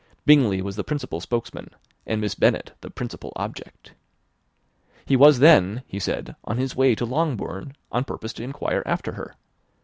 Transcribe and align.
Bingley 0.25 0.63
was 0.63 0.77
the 0.77 0.83
principal 0.83 1.21
spokesman, 1.21 1.75
and 2.07 2.19
Miss 2.19 2.33
Bennet 2.33 2.71
the 2.81 2.89
principal 2.89 3.31
object. 3.35 3.93
He 5.05 5.15
was 5.15 5.37
then, 5.37 5.83
he 5.85 5.99
said, 5.99 6.35
on 6.43 6.57
his 6.57 6.75
way 6.75 6.95
to 6.95 7.05
Longbourn 7.05 7.75
on 7.91 8.03
purpose 8.05 8.33
to 8.33 8.43
inquire 8.43 8.81
after 8.87 9.11
her. 9.11 9.35